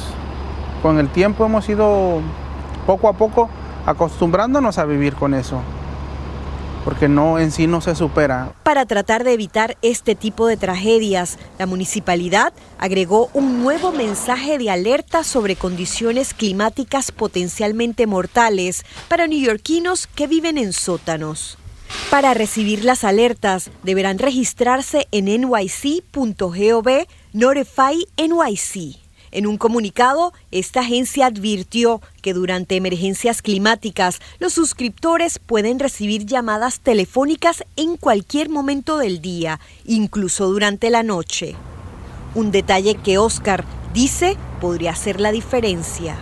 con 0.83 0.99
el 0.99 1.09
tiempo 1.09 1.45
hemos 1.45 1.69
ido 1.69 2.21
poco 2.87 3.09
a 3.09 3.13
poco 3.13 3.49
acostumbrándonos 3.87 4.79
a 4.79 4.85
vivir 4.85 5.15
con 5.15 5.35
eso, 5.35 5.61
porque 6.85 7.09
no 7.09 7.39
en 7.39 7.51
sí 7.51 7.67
no 7.67 7.81
se 7.81 7.95
supera. 7.95 8.53
Para 8.63 8.87
tratar 8.87 9.25
de 9.25 9.33
evitar 9.33 9.77
este 9.83 10.15
tipo 10.15 10.47
de 10.47 10.57
tragedias, 10.57 11.39
la 11.59 11.67
municipalidad 11.67 12.53
agregó 12.79 13.31
un 13.35 13.63
nuevo 13.63 13.93
mensaje 13.93 14.59
de 14.59 14.71
alerta 14.71 15.25
sobre 15.25 15.57
condiciones 15.57 16.35
climáticas 16.35 17.13
potencialmente 17.13 18.07
mortales 18.07 18.85
para 19.09 19.27
neoyorquinos 19.27 20.07
que 20.07 20.27
viven 20.27 20.59
en 20.59 20.73
sótanos. 20.73 21.59
Para 22.11 22.35
recibir 22.35 22.85
las 22.85 23.05
alertas 23.05 23.71
deberán 23.83 24.19
registrarse 24.19 25.07
en 25.11 25.27
nyc.gov 25.27 27.07
Notify 27.33 28.07
NYC. 28.17 29.04
En 29.35 29.49
un 29.49 29.59
comunicado, 29.59 30.33
esta 30.53 30.79
agencia 30.79 31.27
advirtió 31.27 32.01
que 32.23 32.33
durante 32.33 32.77
emergencias 32.77 33.43
climáticas 33.43 34.21
los 34.39 34.53
suscriptores 34.53 35.41
pueden 35.41 35.81
recibir 35.81 36.25
llamadas 36.25 36.79
telefónicas 36.79 37.65
en 37.75 37.97
cualquier 37.97 38.49
momento 38.49 38.97
del 38.97 39.21
día, 39.21 39.59
incluso 39.87 40.47
durante 40.47 40.89
la 40.89 41.03
noche. 41.03 41.57
Un 42.37 42.53
detalle 42.53 42.95
que 42.95 43.19
Oscar 43.19 43.65
dice 43.93 44.37
podría 44.61 44.93
hacer 44.93 45.21
la 45.21 45.33
diferencia. 45.33 46.15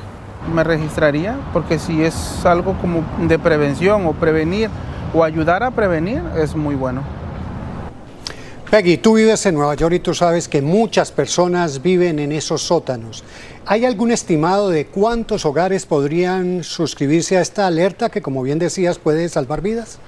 Me 0.50 0.64
registraría 0.64 1.38
porque 1.52 1.78
si 1.78 2.02
es 2.02 2.47
algo 2.47 2.78
como 2.81 3.04
de 3.28 3.38
prevención 3.38 4.07
o 4.07 4.14
prevenir 4.14 4.71
o 5.12 5.23
ayudar 5.23 5.62
a 5.62 5.71
prevenir 5.71 6.23
es 6.38 6.57
muy 6.57 6.76
bueno. 6.76 7.02
Peggy, 8.72 8.96
tú 8.96 9.12
vives 9.12 9.44
en 9.44 9.54
Nueva 9.54 9.74
York 9.74 9.96
y 9.96 10.00
tú 10.00 10.14
sabes 10.14 10.48
que 10.48 10.62
muchas 10.62 11.12
personas 11.12 11.82
viven 11.82 12.18
en 12.18 12.32
esos 12.32 12.62
sótanos. 12.62 13.22
¿Hay 13.66 13.84
algún 13.84 14.10
estimado 14.10 14.70
de 14.70 14.86
cuántos 14.86 15.44
hogares 15.44 15.84
podrían 15.84 16.64
suscribirse 16.64 17.36
a 17.36 17.42
esta 17.42 17.66
alerta 17.66 18.08
que, 18.08 18.22
como 18.22 18.42
bien 18.42 18.58
decías, 18.58 18.98
puede 18.98 19.28
salvar 19.28 19.60
vidas? 19.60 19.98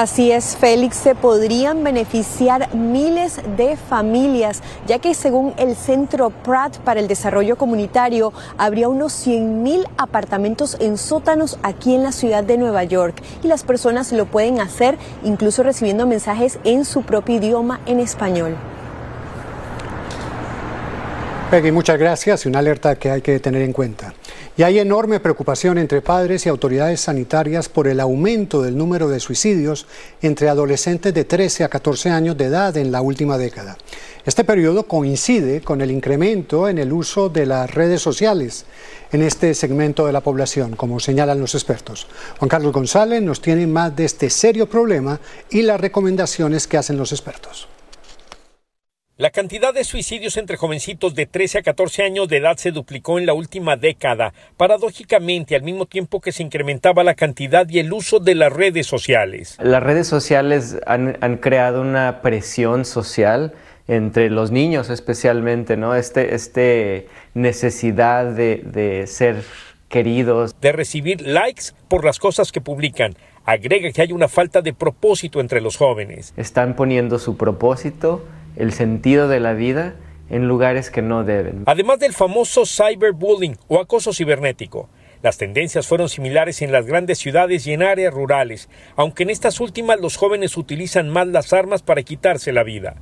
Así 0.00 0.32
es, 0.32 0.56
Félix, 0.56 0.96
se 0.96 1.14
podrían 1.14 1.84
beneficiar 1.84 2.74
miles 2.74 3.38
de 3.58 3.76
familias, 3.76 4.62
ya 4.86 4.98
que 4.98 5.12
según 5.12 5.52
el 5.58 5.76
Centro 5.76 6.30
Pratt 6.30 6.78
para 6.78 7.00
el 7.00 7.06
Desarrollo 7.06 7.58
Comunitario, 7.58 8.32
habría 8.56 8.88
unos 8.88 9.12
100.000 9.26 9.86
apartamentos 9.98 10.78
en 10.80 10.96
sótanos 10.96 11.58
aquí 11.62 11.94
en 11.94 12.02
la 12.02 12.12
ciudad 12.12 12.42
de 12.42 12.56
Nueva 12.56 12.82
York 12.84 13.22
y 13.42 13.48
las 13.48 13.62
personas 13.62 14.10
lo 14.12 14.24
pueden 14.24 14.62
hacer 14.62 14.96
incluso 15.22 15.62
recibiendo 15.62 16.06
mensajes 16.06 16.58
en 16.64 16.86
su 16.86 17.02
propio 17.02 17.36
idioma 17.36 17.80
en 17.84 18.00
español. 18.00 18.56
Peggy, 21.50 21.72
muchas 21.72 21.98
gracias 21.98 22.44
y 22.44 22.48
una 22.48 22.60
alerta 22.60 22.94
que 22.94 23.10
hay 23.10 23.22
que 23.22 23.40
tener 23.40 23.62
en 23.62 23.72
cuenta. 23.72 24.14
Y 24.56 24.62
hay 24.62 24.78
enorme 24.78 25.18
preocupación 25.18 25.78
entre 25.78 26.00
padres 26.00 26.46
y 26.46 26.48
autoridades 26.48 27.00
sanitarias 27.00 27.68
por 27.68 27.88
el 27.88 27.98
aumento 27.98 28.62
del 28.62 28.78
número 28.78 29.08
de 29.08 29.18
suicidios 29.18 29.88
entre 30.22 30.48
adolescentes 30.48 31.12
de 31.12 31.24
13 31.24 31.64
a 31.64 31.68
14 31.68 32.10
años 32.10 32.38
de 32.38 32.44
edad 32.44 32.76
en 32.76 32.92
la 32.92 33.02
última 33.02 33.36
década. 33.36 33.76
Este 34.24 34.44
periodo 34.44 34.84
coincide 34.84 35.60
con 35.60 35.80
el 35.80 35.90
incremento 35.90 36.68
en 36.68 36.78
el 36.78 36.92
uso 36.92 37.28
de 37.28 37.46
las 37.46 37.68
redes 37.68 38.00
sociales 38.00 38.64
en 39.10 39.22
este 39.22 39.52
segmento 39.54 40.06
de 40.06 40.12
la 40.12 40.20
población, 40.20 40.76
como 40.76 41.00
señalan 41.00 41.40
los 41.40 41.56
expertos. 41.56 42.06
Juan 42.38 42.48
Carlos 42.48 42.72
González 42.72 43.22
nos 43.22 43.42
tiene 43.42 43.66
más 43.66 43.96
de 43.96 44.04
este 44.04 44.30
serio 44.30 44.68
problema 44.68 45.18
y 45.50 45.62
las 45.62 45.80
recomendaciones 45.80 46.68
que 46.68 46.78
hacen 46.78 46.96
los 46.96 47.10
expertos. 47.10 47.66
La 49.20 49.28
cantidad 49.28 49.74
de 49.74 49.84
suicidios 49.84 50.38
entre 50.38 50.56
jovencitos 50.56 51.14
de 51.14 51.26
13 51.26 51.58
a 51.58 51.62
14 51.62 52.04
años 52.04 52.26
de 52.26 52.38
edad 52.38 52.56
se 52.56 52.70
duplicó 52.70 53.18
en 53.18 53.26
la 53.26 53.34
última 53.34 53.76
década, 53.76 54.32
paradójicamente 54.56 55.54
al 55.54 55.62
mismo 55.62 55.84
tiempo 55.84 56.22
que 56.22 56.32
se 56.32 56.42
incrementaba 56.42 57.04
la 57.04 57.12
cantidad 57.12 57.68
y 57.68 57.80
el 57.80 57.92
uso 57.92 58.18
de 58.18 58.34
las 58.34 58.50
redes 58.50 58.86
sociales. 58.86 59.58
Las 59.60 59.82
redes 59.82 60.06
sociales 60.06 60.78
han, 60.86 61.36
creado 61.36 61.82
una 61.82 62.22
presión 62.22 62.86
social 62.86 63.52
entre 63.88 64.30
los 64.30 64.52
niños 64.52 64.88
especialmente, 64.88 65.76
¿no? 65.76 65.94
Este, 65.94 66.34
este 66.34 67.06
necesidad 67.34 68.24
de, 68.24 68.62
de 68.64 69.06
ser 69.06 69.44
queridos. 69.90 70.58
De 70.62 70.72
recibir 70.72 71.20
likes 71.20 71.74
por 71.88 72.06
las 72.06 72.18
cosas 72.18 72.52
que 72.52 72.62
publican. 72.62 73.14
Agrega 73.44 73.92
que 73.92 74.00
hay 74.00 74.12
una 74.12 74.28
falta 74.28 74.62
de 74.62 74.72
propósito 74.72 75.40
entre 75.40 75.60
los 75.60 75.76
jóvenes. 75.76 76.32
Están 76.38 76.74
poniendo 76.74 77.18
su 77.18 77.36
propósito 77.36 78.24
el 78.60 78.72
sentido 78.72 79.26
de 79.26 79.40
la 79.40 79.54
vida 79.54 79.96
en 80.28 80.46
lugares 80.46 80.90
que 80.90 81.02
no 81.02 81.24
deben. 81.24 81.64
Además 81.66 81.98
del 81.98 82.12
famoso 82.12 82.64
cyberbullying 82.66 83.56
o 83.68 83.80
acoso 83.80 84.12
cibernético, 84.12 84.88
las 85.22 85.38
tendencias 85.38 85.86
fueron 85.86 86.08
similares 86.08 86.62
en 86.62 86.72
las 86.72 86.86
grandes 86.86 87.18
ciudades 87.18 87.66
y 87.66 87.72
en 87.72 87.82
áreas 87.82 88.14
rurales, 88.14 88.70
aunque 88.96 89.22
en 89.22 89.30
estas 89.30 89.60
últimas 89.60 90.00
los 90.00 90.16
jóvenes 90.16 90.56
utilizan 90.56 91.10
más 91.10 91.26
las 91.26 91.52
armas 91.52 91.82
para 91.82 92.02
quitarse 92.02 92.52
la 92.52 92.62
vida. 92.62 92.96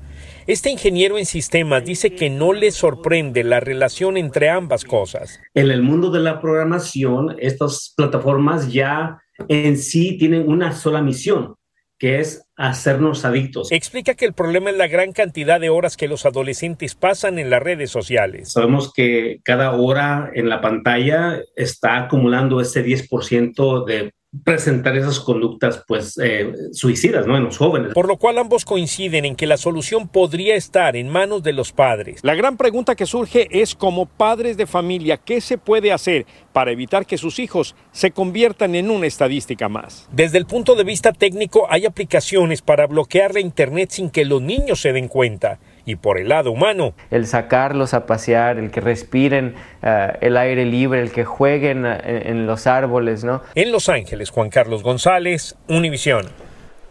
Este 0.46 0.70
ingeniero 0.70 1.18
en 1.18 1.26
sistemas 1.26 1.84
dice 1.84 2.10
que 2.10 2.30
no 2.30 2.52
le 2.52 2.70
sorprende 2.72 3.44
la 3.44 3.60
relación 3.60 4.16
entre 4.16 4.50
ambas 4.50 4.84
cosas. 4.84 5.40
En 5.54 5.70
el 5.70 5.82
mundo 5.82 6.10
de 6.10 6.20
la 6.20 6.40
programación, 6.40 7.36
estas 7.38 7.94
plataformas 7.96 8.72
ya 8.72 9.20
en 9.48 9.76
sí 9.76 10.18
tienen 10.18 10.48
una 10.48 10.72
sola 10.72 11.02
misión, 11.02 11.54
que 11.98 12.18
es 12.18 12.47
hacernos 12.58 13.24
adictos. 13.24 13.70
Explica 13.70 14.14
que 14.14 14.24
el 14.24 14.32
problema 14.32 14.70
es 14.70 14.76
la 14.76 14.88
gran 14.88 15.12
cantidad 15.12 15.60
de 15.60 15.70
horas 15.70 15.96
que 15.96 16.08
los 16.08 16.26
adolescentes 16.26 16.96
pasan 16.96 17.38
en 17.38 17.50
las 17.50 17.62
redes 17.62 17.90
sociales. 17.90 18.52
Sabemos 18.52 18.92
que 18.92 19.40
cada 19.44 19.72
hora 19.72 20.30
en 20.34 20.48
la 20.48 20.60
pantalla 20.60 21.40
está 21.54 21.96
acumulando 21.98 22.60
ese 22.60 22.84
10% 22.84 23.84
de 23.84 24.12
presentar 24.44 24.94
esas 24.97 25.20
conductas 25.20 25.82
pues 25.87 26.18
eh, 26.23 26.52
suicidas 26.73 27.26
¿no? 27.26 27.37
en 27.37 27.44
los 27.44 27.56
jóvenes. 27.56 27.94
Por 27.94 28.06
lo 28.06 28.18
cual 28.18 28.38
ambos 28.38 28.64
coinciden 28.64 29.25
en 29.25 29.37
que 29.37 29.47
la 29.47 29.56
solución 29.56 30.08
podría 30.08 30.54
estar 30.54 30.97
en 30.97 31.08
manos 31.08 31.42
de 31.42 31.54
los 31.54 31.73
padres. 31.73 32.20
La 32.23 32.35
gran 32.35 32.56
pregunta 32.58 32.94
que 32.94 33.06
surge 33.06 33.49
es 33.50 33.75
como 33.75 34.06
padres 34.06 34.56
de 34.56 34.66
familia, 34.66 35.16
¿qué 35.16 35.40
se 35.40 35.56
puede 35.56 35.92
hacer 35.92 36.26
para 36.52 36.73
evitar 36.73 37.06
que 37.06 37.16
sus 37.16 37.38
hijos 37.38 37.75
se 37.90 38.11
conviertan 38.11 38.75
en 38.75 38.90
una 38.90 39.06
estadística 39.06 39.68
más? 39.68 40.08
Desde 40.12 40.38
el 40.38 40.47
punto 40.47 40.75
de 40.75 40.85
vista 40.85 41.12
técnico 41.12 41.66
hay 41.70 41.87
aplicaciones 41.87 42.61
para 42.61 42.87
bloquear 42.87 43.32
la 43.32 43.40
Internet 43.40 43.90
sin 43.92 44.11
que 44.11 44.26
los 44.26 44.42
niños 44.42 44.80
se 44.80 44.92
den 44.92 45.08
cuenta 45.08 45.58
y 45.88 45.97
por 45.97 46.18
el 46.18 46.28
lado 46.28 46.52
humano. 46.52 46.92
El 47.11 47.26
sacarlos 47.26 47.95
a 47.95 48.04
pasear, 48.04 48.59
el 48.59 48.71
que 48.71 48.83
respiren 48.83 49.54
eh, 49.83 50.18
el 50.21 50.37
aire 50.37 50.66
libre, 50.66 51.00
el 51.00 51.11
que 51.11 51.25
jueguen 51.25 51.87
eh, 51.87 52.25
en, 52.26 52.47
los 52.47 52.66
árboles, 52.66 53.25
¿no? 53.25 53.40
En 53.54 53.73
Los 53.73 53.88
Ángeles, 53.88 54.28
Juan 54.28 54.50
Carlos 54.50 54.83
González, 54.83 55.57
Univisión. 55.66 56.26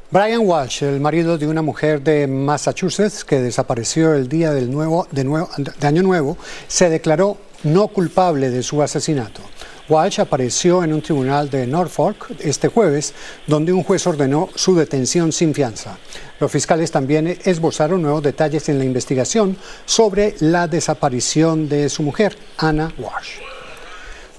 Brian 0.10 0.42
Walsh, 0.42 0.84
el 0.84 1.00
marido 1.00 1.38
de 1.38 1.46
una 1.46 1.62
mujer 1.62 2.02
de 2.02 2.26
Massachusetts 2.26 3.24
que 3.24 3.40
desapareció 3.40 4.16
el 4.16 4.30
día 4.30 4.52
del 4.52 4.72
nuevo, 4.72 5.08
de, 5.12 5.24
nuevo, 5.24 5.48
de 5.58 5.88
Año 5.88 6.02
Nuevo, 6.02 6.36
se 6.68 6.90
declaró 6.90 7.38
no 7.64 7.90
culpable 7.90 8.50
de 8.50 8.64
su 8.64 8.82
asesinato. 8.82 9.42
Walsh 9.90 10.20
apareció 10.20 10.84
en 10.84 10.94
un 10.94 11.02
tribunal 11.02 11.50
de 11.50 11.66
Norfolk 11.66 12.32
este 12.40 12.68
jueves, 12.68 13.14
donde 13.46 13.72
un 13.72 13.84
juez 13.84 14.06
ordenó 14.06 14.50
su 14.56 14.76
detención 14.76 15.32
sin 15.32 15.54
fianza. 15.54 15.98
Los 16.40 16.52
fiscales 16.52 16.92
también 16.92 17.38
esbozaron 17.44 18.02
nuevos 18.02 18.22
detalles 18.22 18.68
en 18.70 18.80
la 18.80 18.86
investigación 18.86 19.58
sobre 19.86 20.36
la 20.40 20.68
desaparición 20.68 21.70
de 21.70 21.90
su 21.90 22.04
mujer, 22.04 22.38
Anna 22.58 22.92
Walsh. 22.98 23.57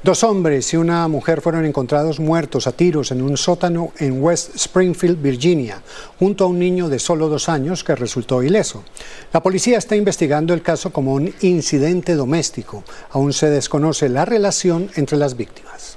Dos 0.04 0.22
hombres 0.22 0.72
y 0.72 0.76
una 0.76 1.08
mujer 1.08 1.40
fueron 1.40 1.64
encontrados 1.64 2.20
muertos 2.20 2.68
a 2.68 2.72
tiros 2.72 3.10
en 3.10 3.20
un 3.20 3.36
sótano 3.36 3.90
en 3.98 4.22
West 4.22 4.54
Springfield, 4.54 5.20
Virginia, 5.20 5.82
junto 6.20 6.44
a 6.44 6.46
un 6.46 6.60
niño 6.60 6.88
de 6.88 7.00
solo 7.00 7.28
dos 7.28 7.48
años 7.48 7.82
que 7.82 7.96
resultó 7.96 8.44
ileso. 8.44 8.84
La 9.32 9.42
policía 9.42 9.76
está 9.76 9.96
investigando 9.96 10.54
el 10.54 10.62
caso 10.62 10.92
como 10.92 11.14
un 11.14 11.34
incidente 11.40 12.14
doméstico. 12.14 12.84
Aún 13.10 13.32
se 13.32 13.50
desconoce 13.50 14.08
la 14.08 14.24
relación 14.24 14.88
entre 14.94 15.18
las 15.18 15.36
víctimas. 15.36 15.96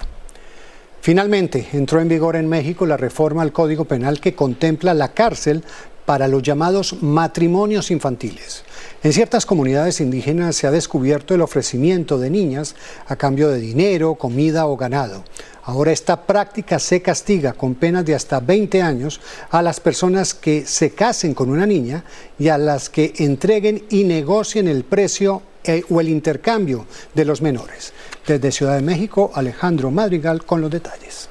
Finalmente, 1.01 1.67
entró 1.73 2.01
en 2.01 2.07
vigor 2.07 2.35
en 2.35 2.49
México 2.49 2.87
la 2.87 2.97
reforma 2.97 3.43
al 3.43 3.53
Código 3.53 3.85
Penal 3.85 4.19
que 4.19 4.33
contempla 4.33 4.95
la 4.95 5.13
cárcel 5.13 5.63
para 6.07 6.27
los 6.27 6.41
llamados 6.41 7.01
matrimonios 7.03 7.91
infantiles. 7.91 8.63
En 9.03 9.13
ciertas 9.13 9.47
comunidades 9.47 9.99
indígenas 9.99 10.55
se 10.55 10.67
ha 10.67 10.71
descubierto 10.71 11.33
el 11.33 11.41
ofrecimiento 11.41 12.19
de 12.19 12.29
niñas 12.29 12.75
a 13.07 13.15
cambio 13.15 13.49
de 13.49 13.59
dinero, 13.59 14.13
comida 14.13 14.67
o 14.67 14.77
ganado. 14.77 15.23
Ahora 15.63 15.91
esta 15.91 16.27
práctica 16.27 16.77
se 16.77 17.01
castiga 17.01 17.53
con 17.53 17.73
penas 17.73 18.05
de 18.05 18.13
hasta 18.13 18.39
20 18.39 18.79
años 18.83 19.19
a 19.49 19.63
las 19.63 19.79
personas 19.79 20.35
que 20.35 20.67
se 20.67 20.91
casen 20.91 21.33
con 21.33 21.49
una 21.49 21.65
niña 21.65 22.03
y 22.37 22.49
a 22.49 22.59
las 22.59 22.91
que 22.91 23.13
entreguen 23.17 23.85
y 23.89 24.03
negocien 24.03 24.67
el 24.67 24.83
precio 24.83 25.41
eh, 25.63 25.83
o 25.89 25.99
el 25.99 26.07
intercambio 26.07 26.85
de 27.15 27.25
los 27.25 27.41
menores. 27.41 27.93
Desde 28.27 28.51
Ciudad 28.51 28.75
de 28.75 28.83
México, 28.83 29.31
Alejandro 29.33 29.89
Madrigal 29.89 30.45
con 30.45 30.61
los 30.61 30.69
detalles. 30.69 31.27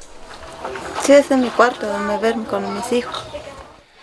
Sí, 1.05 1.13
es 1.13 1.31
en 1.31 1.41
mi 1.41 1.51
cuarto 1.51 1.87
donde 1.87 2.19
verme 2.19 2.47
con 2.47 2.75
mis 2.75 2.93
hijos. 2.93 3.40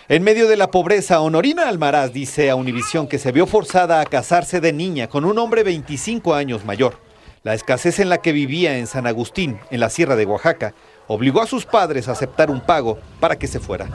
En 0.09 0.23
medio 0.23 0.47
de 0.47 0.55
la 0.55 0.71
pobreza, 0.71 1.19
Honorina 1.19 1.67
Almaraz 1.67 2.13
dice 2.13 2.49
a 2.49 2.55
Univisión 2.55 3.09
que 3.09 3.19
se 3.19 3.33
vio 3.33 3.45
forzada 3.45 3.99
a 3.99 4.05
casarse 4.05 4.61
de 4.61 4.71
niña 4.71 5.09
con 5.09 5.25
un 5.25 5.37
hombre 5.37 5.63
25 5.63 6.33
años 6.33 6.63
mayor. 6.63 7.01
La 7.43 7.53
escasez 7.53 7.99
en 7.99 8.07
la 8.07 8.19
que 8.19 8.31
vivía 8.31 8.77
en 8.77 8.87
San 8.87 9.05
Agustín, 9.05 9.59
en 9.69 9.81
la 9.81 9.89
Sierra 9.89 10.15
de 10.15 10.25
Oaxaca, 10.25 10.73
obligó 11.07 11.41
a 11.41 11.45
sus 11.45 11.65
padres 11.65 12.07
a 12.07 12.13
aceptar 12.13 12.49
un 12.49 12.61
pago 12.61 12.97
para 13.19 13.37
que 13.37 13.47
se 13.47 13.59
fuera. 13.59 13.89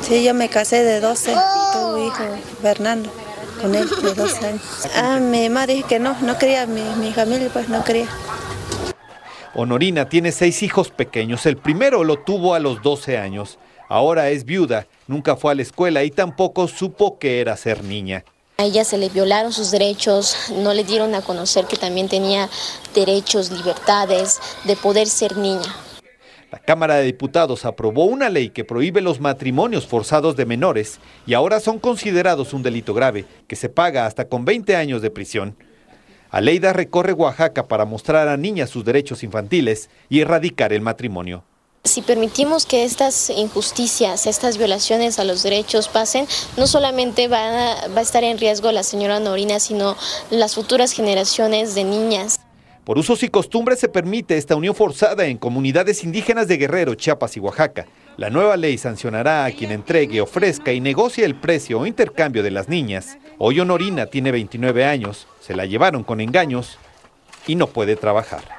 Sí, 0.00 0.24
yo 0.24 0.32
me 0.32 0.48
casé 0.48 0.82
de 0.84 1.00
12, 1.00 1.34
tu 1.34 1.98
hijo 1.98 2.24
Fernando, 2.62 3.10
con 3.60 3.74
él 3.74 3.90
de 4.02 4.14
12 4.14 4.46
años. 4.46 4.62
Ah, 4.96 5.18
mi 5.20 5.50
mamá 5.50 5.66
dijo 5.66 5.86
que 5.86 5.98
no, 5.98 6.16
no 6.22 6.38
quería, 6.38 6.64
mi, 6.64 6.80
mi 6.96 7.12
familia 7.12 7.50
pues 7.52 7.68
no 7.68 7.84
quería. 7.84 8.08
Honorina 9.54 10.08
tiene 10.08 10.32
seis 10.32 10.62
hijos 10.62 10.88
pequeños, 10.88 11.44
el 11.44 11.58
primero 11.58 12.04
lo 12.04 12.20
tuvo 12.20 12.54
a 12.54 12.58
los 12.58 12.80
12 12.80 13.18
años. 13.18 13.58
Ahora 13.90 14.28
es 14.28 14.44
viuda, 14.44 14.86
nunca 15.08 15.34
fue 15.34 15.50
a 15.50 15.54
la 15.56 15.62
escuela 15.62 16.04
y 16.04 16.12
tampoco 16.12 16.68
supo 16.68 17.18
que 17.18 17.40
era 17.40 17.56
ser 17.56 17.82
niña. 17.82 18.24
A 18.58 18.64
ella 18.64 18.84
se 18.84 18.98
le 18.98 19.08
violaron 19.08 19.52
sus 19.52 19.70
derechos, 19.70 20.52
no 20.54 20.74
le 20.74 20.84
dieron 20.84 21.14
a 21.14 21.22
conocer 21.22 21.66
que 21.66 21.76
también 21.76 22.08
tenía 22.08 22.48
derechos, 22.94 23.50
libertades 23.50 24.40
de 24.64 24.76
poder 24.76 25.06
ser 25.06 25.36
niña. 25.36 25.74
La 26.50 26.58
Cámara 26.58 26.96
de 26.96 27.04
Diputados 27.04 27.64
aprobó 27.64 28.06
una 28.06 28.30
ley 28.30 28.50
que 28.50 28.64
prohíbe 28.64 29.00
los 29.00 29.20
matrimonios 29.20 29.86
forzados 29.86 30.34
de 30.34 30.46
menores 30.46 30.98
y 31.26 31.34
ahora 31.34 31.60
son 31.60 31.78
considerados 31.78 32.54
un 32.54 32.62
delito 32.62 32.94
grave, 32.94 33.26
que 33.46 33.54
se 33.54 33.68
paga 33.68 34.06
hasta 34.06 34.28
con 34.28 34.44
20 34.44 34.74
años 34.74 35.02
de 35.02 35.10
prisión. 35.10 35.56
Aleida 36.30 36.72
recorre 36.72 37.12
Oaxaca 37.12 37.68
para 37.68 37.84
mostrar 37.84 38.28
a 38.28 38.36
niñas 38.36 38.70
sus 38.70 38.84
derechos 38.84 39.22
infantiles 39.22 39.88
y 40.08 40.20
erradicar 40.20 40.72
el 40.72 40.80
matrimonio. 40.80 41.44
Si 41.84 42.02
permitimos 42.02 42.66
que 42.66 42.84
estas 42.84 43.30
injusticias, 43.30 44.26
estas 44.26 44.58
violaciones 44.58 45.18
a 45.18 45.24
los 45.24 45.42
derechos 45.42 45.88
pasen, 45.88 46.26
no 46.56 46.66
solamente 46.66 47.28
va 47.28 47.72
a, 47.82 48.00
estar 48.00 48.24
en 48.24 48.38
riesgo 48.38 48.72
la 48.72 48.82
señora 48.82 49.20
Norina, 49.20 49.58
sino 49.58 49.96
las 50.30 50.54
futuras 50.54 50.92
generaciones 50.92 51.74
de 51.74 51.84
niñas. 51.84 52.40
Por 52.84 52.98
usos 52.98 53.22
y 53.22 53.28
costumbres 53.28 53.78
se 53.78 53.88
permite 53.88 54.36
esta 54.36 54.56
unión 54.56 54.74
forzada 54.74 55.26
en 55.26 55.38
comunidades 55.38 56.04
indígenas 56.04 56.48
de 56.48 56.56
Guerrero, 56.56 56.94
Chiapas 56.94 57.36
y 57.36 57.40
Oaxaca. 57.40 57.86
La 58.16 58.30
nueva 58.30 58.56
ley 58.56 58.78
sancionará 58.78 59.44
a 59.44 59.50
quien 59.52 59.70
entregue, 59.70 60.20
ofrezca 60.20 60.72
y 60.72 60.80
negocie 60.80 61.24
el 61.24 61.36
precio 61.36 61.80
o 61.80 61.86
intercambio 61.86 62.42
de 62.42 62.50
las 62.50 62.68
niñas. 62.68 63.18
Hoy 63.38 63.60
Honorina 63.60 64.06
tiene 64.06 64.32
29 64.32 64.84
años, 64.84 65.26
se 65.40 65.54
la 65.54 65.66
llevaron 65.66 66.02
con 66.02 66.20
engaños 66.20 66.78
y 67.46 67.54
no 67.54 67.68
puede 67.68 67.94
trabajar. 67.96 68.57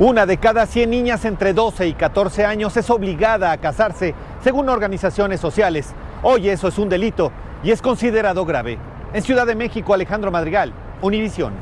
Una 0.00 0.24
de 0.24 0.38
cada 0.38 0.64
100 0.64 0.88
niñas 0.88 1.26
entre 1.26 1.52
12 1.52 1.86
y 1.88 1.92
14 1.92 2.46
años 2.46 2.74
es 2.74 2.88
obligada 2.88 3.52
a 3.52 3.58
casarse, 3.58 4.14
según 4.42 4.70
organizaciones 4.70 5.40
sociales. 5.40 5.88
Hoy 6.22 6.48
eso 6.48 6.68
es 6.68 6.78
un 6.78 6.88
delito 6.88 7.30
y 7.62 7.70
es 7.70 7.82
considerado 7.82 8.46
grave. 8.46 8.78
En 9.12 9.22
Ciudad 9.22 9.46
de 9.46 9.54
México, 9.54 9.92
Alejandro 9.92 10.30
Madrigal, 10.30 10.72
Univisión. 11.02 11.52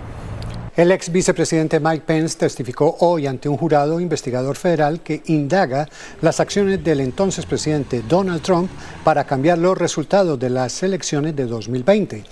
El 0.76 0.92
ex 0.92 1.10
vicepresidente 1.10 1.80
Mike 1.80 2.04
Pence 2.06 2.38
testificó 2.38 2.98
hoy 3.00 3.26
ante 3.26 3.48
un 3.48 3.56
jurado 3.56 3.98
investigador 3.98 4.54
federal 4.54 5.00
que 5.00 5.20
indaga 5.26 5.88
las 6.20 6.38
acciones 6.38 6.84
del 6.84 7.00
entonces 7.00 7.44
presidente 7.44 8.04
Donald 8.08 8.42
Trump 8.42 8.70
para 9.02 9.24
cambiar 9.24 9.58
los 9.58 9.76
resultados 9.76 10.38
de 10.38 10.50
las 10.50 10.80
elecciones 10.84 11.34
de 11.34 11.46
2020. 11.46 12.22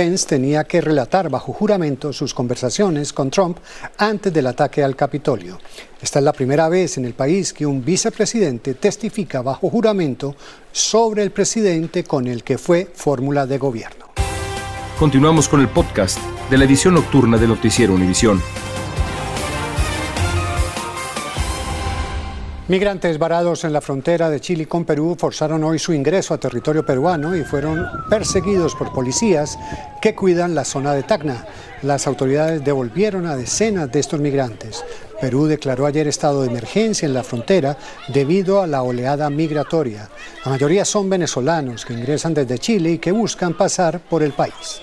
Pence 0.00 0.26
tenía 0.26 0.64
que 0.64 0.80
relatar 0.80 1.28
bajo 1.28 1.52
juramento 1.52 2.10
sus 2.14 2.32
conversaciones 2.32 3.12
con 3.12 3.28
Trump 3.28 3.58
antes 3.98 4.32
del 4.32 4.46
ataque 4.46 4.82
al 4.82 4.96
Capitolio. 4.96 5.58
Esta 6.00 6.20
es 6.20 6.24
la 6.24 6.32
primera 6.32 6.70
vez 6.70 6.96
en 6.96 7.04
el 7.04 7.12
país 7.12 7.52
que 7.52 7.66
un 7.66 7.84
vicepresidente 7.84 8.72
testifica 8.72 9.42
bajo 9.42 9.68
juramento 9.68 10.34
sobre 10.72 11.22
el 11.22 11.32
presidente 11.32 12.02
con 12.02 12.26
el 12.28 12.42
que 12.42 12.56
fue 12.56 12.90
fórmula 12.94 13.44
de 13.44 13.58
gobierno. 13.58 14.06
Continuamos 14.98 15.50
con 15.50 15.60
el 15.60 15.68
podcast 15.68 16.18
de 16.48 16.56
la 16.56 16.64
edición 16.64 16.94
nocturna 16.94 17.36
de 17.36 17.48
Noticiero 17.48 17.92
Univisión. 17.92 18.40
Migrantes 22.70 23.18
varados 23.18 23.64
en 23.64 23.72
la 23.72 23.80
frontera 23.80 24.30
de 24.30 24.38
Chile 24.38 24.68
con 24.68 24.84
Perú 24.84 25.16
forzaron 25.18 25.64
hoy 25.64 25.80
su 25.80 25.92
ingreso 25.92 26.34
a 26.34 26.38
territorio 26.38 26.86
peruano 26.86 27.34
y 27.34 27.42
fueron 27.42 27.84
perseguidos 28.08 28.76
por 28.76 28.92
policías 28.92 29.58
que 30.00 30.14
cuidan 30.14 30.54
la 30.54 30.64
zona 30.64 30.94
de 30.94 31.02
Tacna. 31.02 31.46
Las 31.82 32.06
autoridades 32.06 32.64
devolvieron 32.64 33.26
a 33.26 33.34
decenas 33.34 33.90
de 33.90 33.98
estos 33.98 34.20
migrantes. 34.20 34.84
Perú 35.20 35.46
declaró 35.46 35.84
ayer 35.84 36.06
estado 36.06 36.42
de 36.42 36.48
emergencia 36.48 37.06
en 37.06 37.14
la 37.14 37.24
frontera 37.24 37.76
debido 38.06 38.62
a 38.62 38.68
la 38.68 38.84
oleada 38.84 39.28
migratoria. 39.30 40.08
La 40.44 40.52
mayoría 40.52 40.84
son 40.84 41.10
venezolanos 41.10 41.84
que 41.84 41.94
ingresan 41.94 42.34
desde 42.34 42.60
Chile 42.60 42.92
y 42.92 42.98
que 42.98 43.10
buscan 43.10 43.54
pasar 43.54 43.98
por 43.98 44.22
el 44.22 44.30
país. 44.30 44.80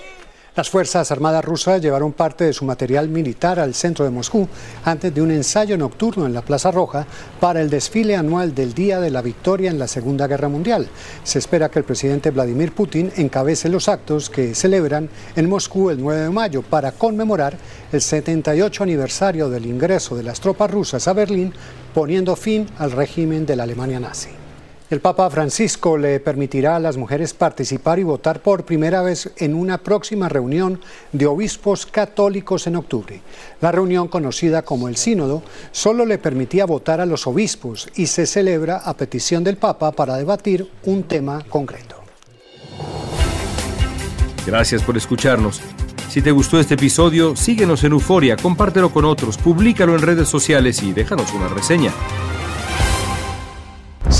Las 0.58 0.70
Fuerzas 0.70 1.12
Armadas 1.12 1.44
rusas 1.44 1.80
llevaron 1.80 2.12
parte 2.12 2.42
de 2.42 2.52
su 2.52 2.64
material 2.64 3.08
militar 3.08 3.60
al 3.60 3.74
centro 3.74 4.04
de 4.04 4.10
Moscú 4.10 4.48
antes 4.84 5.14
de 5.14 5.22
un 5.22 5.30
ensayo 5.30 5.78
nocturno 5.78 6.26
en 6.26 6.34
la 6.34 6.42
Plaza 6.42 6.72
Roja 6.72 7.06
para 7.38 7.60
el 7.60 7.70
desfile 7.70 8.16
anual 8.16 8.56
del 8.56 8.74
Día 8.74 8.98
de 8.98 9.12
la 9.12 9.22
Victoria 9.22 9.70
en 9.70 9.78
la 9.78 9.86
Segunda 9.86 10.26
Guerra 10.26 10.48
Mundial. 10.48 10.88
Se 11.22 11.38
espera 11.38 11.68
que 11.68 11.78
el 11.78 11.84
presidente 11.84 12.32
Vladimir 12.32 12.72
Putin 12.72 13.12
encabece 13.16 13.68
los 13.68 13.88
actos 13.88 14.30
que 14.30 14.52
celebran 14.56 15.08
en 15.36 15.48
Moscú 15.48 15.90
el 15.90 16.02
9 16.02 16.22
de 16.22 16.30
mayo 16.30 16.62
para 16.62 16.90
conmemorar 16.90 17.56
el 17.92 18.00
78 18.00 18.82
aniversario 18.82 19.48
del 19.50 19.64
ingreso 19.64 20.16
de 20.16 20.24
las 20.24 20.40
tropas 20.40 20.72
rusas 20.72 21.06
a 21.06 21.12
Berlín, 21.12 21.52
poniendo 21.94 22.34
fin 22.34 22.66
al 22.78 22.90
régimen 22.90 23.46
de 23.46 23.54
la 23.54 23.62
Alemania 23.62 24.00
nazi. 24.00 24.30
El 24.90 25.00
Papa 25.00 25.28
Francisco 25.28 25.98
le 25.98 26.18
permitirá 26.18 26.76
a 26.76 26.80
las 26.80 26.96
mujeres 26.96 27.34
participar 27.34 27.98
y 27.98 28.04
votar 28.04 28.40
por 28.40 28.64
primera 28.64 29.02
vez 29.02 29.30
en 29.36 29.52
una 29.52 29.76
próxima 29.76 30.30
reunión 30.30 30.80
de 31.12 31.26
obispos 31.26 31.84
católicos 31.84 32.66
en 32.66 32.76
octubre. 32.76 33.20
La 33.60 33.70
reunión, 33.70 34.08
conocida 34.08 34.62
como 34.62 34.88
el 34.88 34.96
Sínodo, 34.96 35.42
solo 35.72 36.06
le 36.06 36.16
permitía 36.16 36.64
votar 36.64 37.02
a 37.02 37.06
los 37.06 37.26
obispos 37.26 37.90
y 37.96 38.06
se 38.06 38.24
celebra 38.24 38.78
a 38.78 38.94
petición 38.94 39.44
del 39.44 39.58
Papa 39.58 39.92
para 39.92 40.16
debatir 40.16 40.70
un 40.84 41.02
tema 41.02 41.44
concreto. 41.46 41.96
Gracias 44.46 44.82
por 44.82 44.96
escucharnos. 44.96 45.60
Si 46.08 46.22
te 46.22 46.30
gustó 46.30 46.58
este 46.58 46.74
episodio, 46.74 47.36
síguenos 47.36 47.84
en 47.84 47.92
Euforia, 47.92 48.36
compártelo 48.36 48.90
con 48.90 49.04
otros, 49.04 49.36
públicalo 49.36 49.94
en 49.94 50.00
redes 50.00 50.28
sociales 50.30 50.82
y 50.82 50.94
déjanos 50.94 51.34
una 51.34 51.48
reseña. 51.48 51.92